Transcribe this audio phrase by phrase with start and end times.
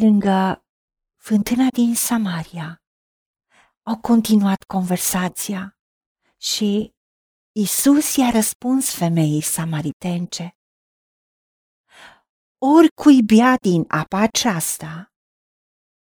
[0.00, 0.64] lângă
[1.16, 2.82] fântâna din Samaria.
[3.82, 5.78] Au continuat conversația
[6.36, 6.94] și
[7.52, 10.56] Isus i-a răspuns femeii samaritence.
[12.58, 15.12] Oricui bea din apa aceasta,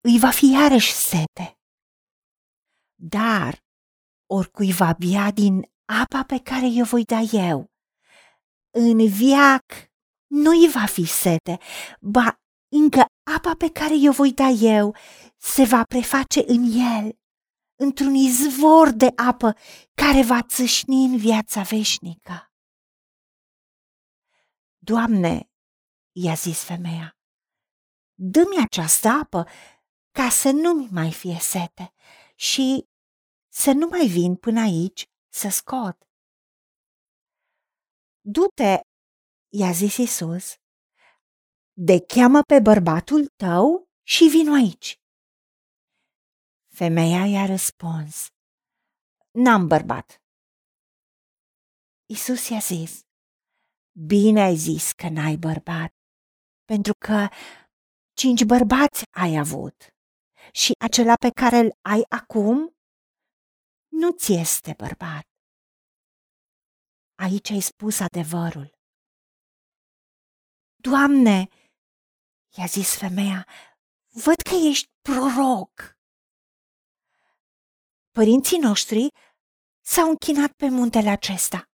[0.00, 1.58] îi va fi iarăși sete.
[2.94, 3.64] Dar
[4.26, 7.70] oricui va bea din apa pe care eu voi da eu,
[8.70, 9.64] în viac
[10.26, 11.58] nu-i va fi sete,
[12.00, 13.04] ba încă
[13.42, 14.96] apa pe care eu voi da eu
[15.36, 16.62] se va preface în
[16.98, 17.18] el,
[17.74, 19.56] într-un izvor de apă
[19.94, 22.52] care va țâșni în viața veșnică.
[24.78, 25.50] Doamne,
[26.12, 27.16] i-a zis femeia,
[28.14, 29.48] dă-mi această apă
[30.10, 31.92] ca să nu-mi mai fie sete
[32.34, 32.88] și
[33.48, 35.96] să nu mai vin până aici să scot.
[38.20, 38.80] Du-te,
[39.48, 40.61] i-a zis Isus,
[41.72, 45.00] de cheamă pe bărbatul tău și vin aici.
[46.74, 48.26] Femeia i-a răspuns,
[49.30, 50.22] N-am bărbat.
[52.06, 53.00] Isus i-a zis,
[54.06, 55.92] Bine ai zis că n-ai bărbat,
[56.64, 57.28] pentru că
[58.12, 59.94] cinci bărbați ai avut
[60.52, 62.76] și acela pe care îl ai acum
[63.88, 65.26] nu ți este bărbat.
[67.14, 68.72] Aici ai spus adevărul.
[70.76, 71.48] Doamne,
[72.56, 73.46] i-a zis femeia,
[74.08, 75.96] văd că ești proroc.
[78.10, 79.08] Părinții noștri
[79.80, 81.70] s-au închinat pe muntele acesta.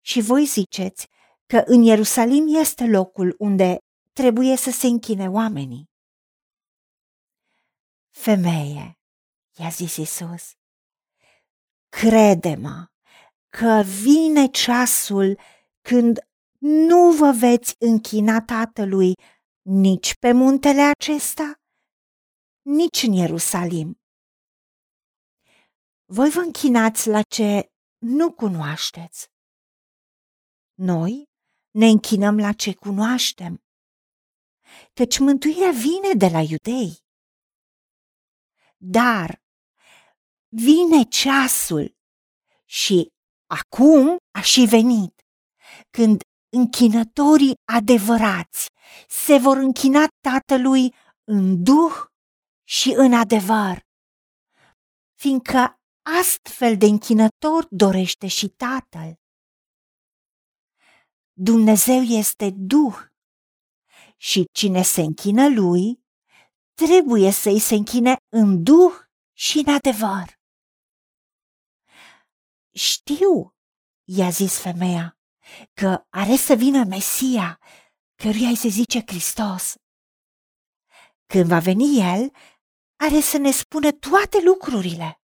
[0.00, 1.08] Și voi ziceți
[1.46, 3.78] că în Ierusalim este locul unde
[4.12, 5.90] trebuie să se închine oamenii.
[8.10, 8.98] Femeie,
[9.58, 10.52] i-a zis Isus,
[11.88, 12.86] crede-mă
[13.48, 15.38] că vine ceasul
[15.80, 16.18] când
[16.66, 19.12] nu vă veți închina Tatălui
[19.62, 21.52] nici pe muntele acesta,
[22.62, 24.00] nici în Ierusalim.
[26.04, 29.28] Voi vă închinați la ce nu cunoașteți.
[30.74, 31.28] Noi
[31.70, 33.62] ne închinăm la ce cunoaștem,
[34.92, 36.98] căci mântuirea vine de la iudei.
[38.76, 39.42] Dar
[40.48, 41.96] vine ceasul
[42.64, 43.12] și
[43.46, 45.22] acum a și venit,
[45.90, 46.22] când
[46.54, 48.68] închinătorii adevărați
[49.08, 50.94] se vor închina Tatălui
[51.24, 51.94] în duh
[52.68, 53.80] și în adevăr,
[55.14, 55.80] fiindcă
[56.20, 59.14] astfel de închinător dorește și Tatăl.
[61.32, 62.96] Dumnezeu este Duh
[64.16, 66.04] și cine se închină lui,
[66.74, 68.92] trebuie să-i se închine în Duh
[69.32, 70.42] și în adevăr.
[72.74, 73.54] Știu,
[74.04, 75.18] i-a zis femeia,
[75.72, 77.60] că are să vină Mesia,
[78.14, 79.74] căruia îi se zice Hristos.
[81.26, 82.30] Când va veni El,
[82.96, 85.22] are să ne spună toate lucrurile.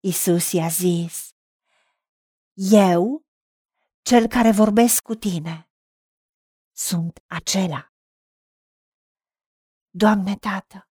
[0.00, 1.30] Isus i-a zis,
[2.52, 3.24] Eu,
[4.02, 5.70] cel care vorbesc cu tine,
[6.72, 7.92] sunt acela.
[9.90, 10.88] Doamne Tată,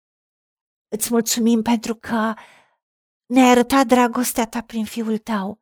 [0.87, 2.33] îți mulțumim pentru că
[3.25, 5.61] ne-ai arătat dragostea ta prin Fiul tău,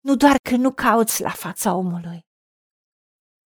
[0.00, 2.26] nu doar că nu cauți la fața omului.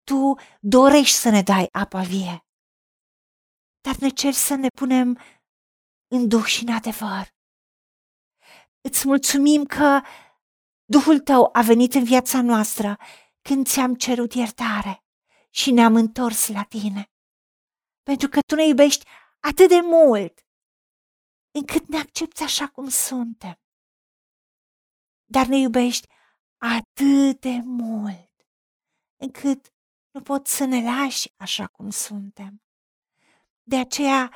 [0.04, 2.46] Tu dorești să ne dai apa vie,
[3.82, 5.20] dar ne ceri să ne punem
[6.08, 7.38] în duh și în adevăr.
[8.82, 10.02] Îți mulțumim că
[10.96, 12.98] Duhul tău a venit în viața noastră
[13.42, 15.04] când ți-am cerut iertare
[15.50, 17.12] și ne-am întors la tine.
[18.04, 19.06] Pentru că tu ne iubești
[19.40, 20.40] atât de mult
[21.52, 23.60] încât ne accepti așa cum suntem.
[25.26, 26.08] Dar ne iubești
[26.60, 28.30] atât de mult
[29.22, 29.74] încât
[30.12, 32.64] nu poți să ne lași așa cum suntem.
[33.62, 34.34] De aceea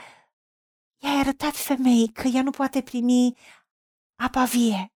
[1.03, 3.37] i-ai arătat femeii că ea nu poate primi
[4.15, 4.93] apa vie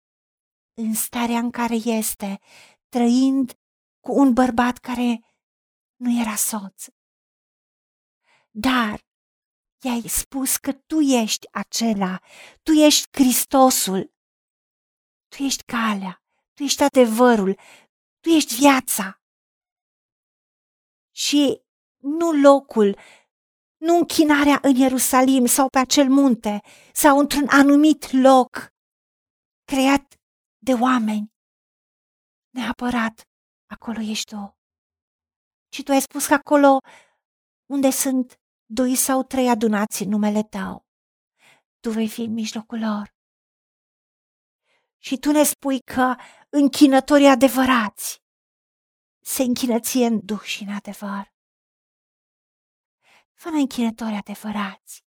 [0.75, 2.41] în starea în care este,
[2.89, 3.59] trăind
[4.01, 5.21] cu un bărbat care
[5.97, 6.85] nu era soț.
[8.51, 9.07] Dar
[9.85, 12.21] i-ai spus că tu ești acela,
[12.63, 14.15] tu ești Hristosul,
[15.29, 16.26] tu ești calea,
[16.57, 17.59] tu ești adevărul,
[18.21, 19.21] tu ești viața.
[21.15, 21.63] Și
[21.97, 22.99] nu locul,
[23.77, 26.61] nu închinarea în Ierusalim sau pe acel munte
[26.93, 28.73] sau într-un anumit loc
[29.65, 30.15] creat
[30.59, 31.33] de oameni.
[32.51, 33.29] Neapărat
[33.67, 34.59] acolo ești tu.
[35.73, 36.79] Și tu ai spus că acolo
[37.67, 40.87] unde sunt doi sau trei adunați în numele tău,
[41.81, 43.15] tu vei fi în mijlocul lor.
[44.99, 46.15] Și tu ne spui că
[46.59, 48.23] închinătorii adevărați
[49.21, 51.35] se închină ție în duh și în adevăr.
[53.33, 55.05] fă-ne închinători adevărați.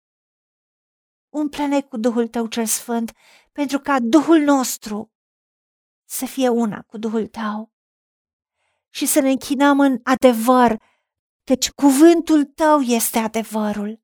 [1.30, 3.12] Umple-ne cu Duhul Tău cel Sfânt,
[3.52, 5.12] pentru ca Duhul nostru
[6.06, 7.72] să fie una cu Duhul Tău
[8.90, 10.82] și să ne închinăm în adevăr,
[11.44, 14.02] căci cuvântul Tău este adevărul.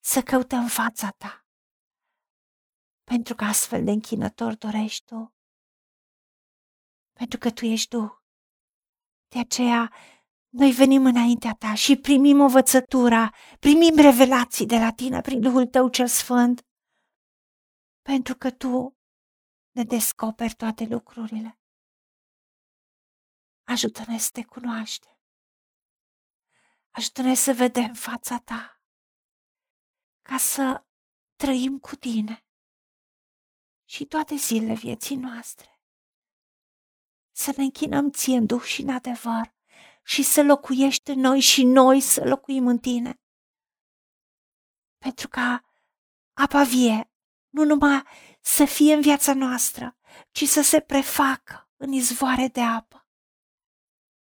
[0.00, 1.46] Să căutăm fața Ta,
[3.04, 5.37] pentru că astfel de închinător dorești Tu,
[7.18, 8.10] pentru că Tu ești Duh.
[9.28, 9.92] De aceea,
[10.48, 15.88] noi venim înaintea ta și primim învățătura, primim revelații de la tine prin Duhul tău
[15.88, 16.66] cel sfânt,
[18.02, 18.96] pentru că tu
[19.70, 21.60] ne descoperi toate lucrurile.
[23.64, 25.18] Ajută-ne să te cunoaștem.
[26.90, 28.82] Ajută-ne să vedem fața ta,
[30.22, 30.86] ca să
[31.36, 32.46] trăim cu tine
[33.84, 35.77] și toate zilele vieții noastre.
[37.38, 39.54] Să ne închinăm ție în duh și în adevăr
[40.04, 43.20] și să locuiești în noi și noi să locuim în tine.
[44.96, 45.64] Pentru ca
[46.32, 47.12] apa vie
[47.48, 48.02] nu numai
[48.40, 49.96] să fie în viața noastră,
[50.30, 53.08] ci să se prefacă în izvoare de apă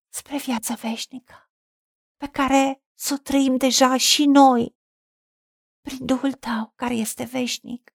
[0.09, 1.51] spre viața veșnică,
[2.17, 4.77] pe care să o trăim deja și noi,
[5.81, 7.95] prin Duhul Tău care este veșnic.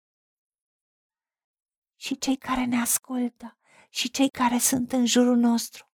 [1.96, 3.56] Și cei care ne ascultă
[3.94, 5.90] și cei care sunt în jurul nostru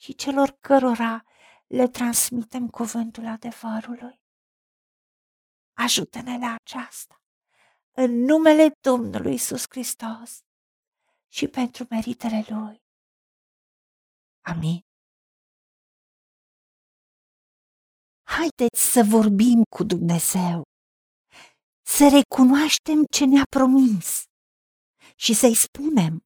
[0.00, 1.24] și celor cărora
[1.66, 4.20] le transmitem cuvântul adevărului.
[5.72, 7.22] Ajută-ne la aceasta,
[7.92, 10.40] în numele Domnului Isus Hristos
[11.28, 12.84] și pentru meritele Lui.
[14.40, 14.80] Amin.
[18.22, 20.62] Haideți să vorbim cu Dumnezeu,
[21.82, 24.24] să recunoaștem ce ne-a promis
[25.16, 26.25] și să-i spunem,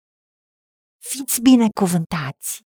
[1.03, 2.70] Fiți binecuvântați!